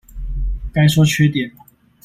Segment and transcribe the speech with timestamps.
[0.73, 1.63] 該說缺點了